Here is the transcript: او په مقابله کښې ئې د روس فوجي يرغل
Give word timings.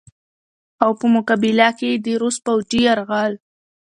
او 0.83 0.91
په 0.99 1.05
مقابله 1.15 1.69
کښې 1.77 1.89
ئې 1.91 1.97
د 2.05 2.07
روس 2.21 2.37
فوجي 2.43 2.81
يرغل 2.87 3.33